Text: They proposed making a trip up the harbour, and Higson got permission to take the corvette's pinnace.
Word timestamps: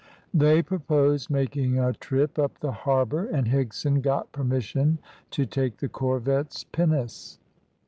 They 0.33 0.63
proposed 0.63 1.29
making 1.29 1.77
a 1.77 1.93
trip 1.93 2.39
up 2.39 2.57
the 2.57 2.71
harbour, 2.71 3.27
and 3.27 3.45
Higson 3.45 4.01
got 4.01 4.31
permission 4.31 4.97
to 5.29 5.45
take 5.45 5.77
the 5.77 5.89
corvette's 5.89 6.63
pinnace. 6.63 7.37